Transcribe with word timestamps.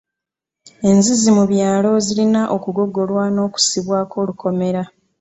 Enzizi 0.89 1.29
mu 1.37 1.43
byalo 1.51 1.91
zirina 2.05 2.41
okugogolwa 2.55 3.23
n'okussibwako 3.33 4.13
olukomera. 4.23 4.81